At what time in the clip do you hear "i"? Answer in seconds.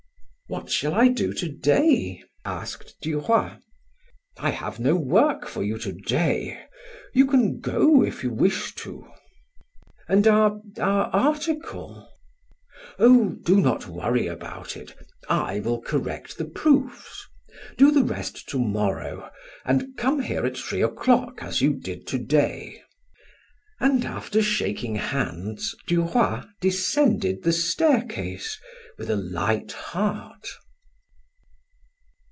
0.93-1.07, 4.37-4.49, 15.29-15.61